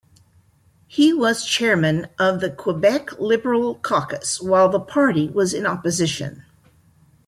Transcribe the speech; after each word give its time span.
He 0.87 1.13
was 1.13 1.45
chairman 1.45 2.07
of 2.17 2.39
the 2.39 2.49
Quebec 2.49 3.19
Liberal 3.19 3.75
caucus 3.75 4.41
while 4.41 4.67
the 4.67 4.79
party 4.79 5.29
was 5.29 5.53
in 5.53 5.67
opposition. 5.67 6.43